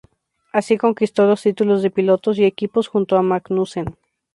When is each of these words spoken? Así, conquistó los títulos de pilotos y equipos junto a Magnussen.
Así, 0.51 0.79
conquistó 0.79 1.27
los 1.27 1.43
títulos 1.43 1.83
de 1.83 1.91
pilotos 1.91 2.39
y 2.39 2.45
equipos 2.45 2.87
junto 2.87 3.17
a 3.17 3.21
Magnussen. 3.21 3.95